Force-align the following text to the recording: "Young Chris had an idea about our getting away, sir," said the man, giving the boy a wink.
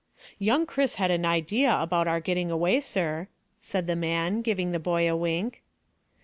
"Young 0.39 0.65
Chris 0.65 0.95
had 0.95 1.11
an 1.11 1.25
idea 1.27 1.71
about 1.79 2.07
our 2.07 2.19
getting 2.19 2.49
away, 2.49 2.79
sir," 2.79 3.27
said 3.61 3.85
the 3.85 3.95
man, 3.95 4.41
giving 4.41 4.71
the 4.71 4.79
boy 4.79 5.07
a 5.07 5.15
wink. 5.15 5.61